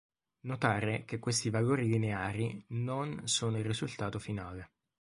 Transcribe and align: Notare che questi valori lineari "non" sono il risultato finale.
Notare 0.47 1.05
che 1.05 1.19
questi 1.19 1.51
valori 1.51 1.85
lineari 1.87 2.65
"non" 2.69 3.21
sono 3.27 3.59
il 3.59 3.65
risultato 3.65 4.17
finale. 4.17 4.71